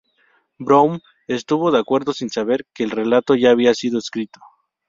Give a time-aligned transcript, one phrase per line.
[0.57, 4.39] Brown estuvo de acuerdo sin saber que el relato ya había sido escrito.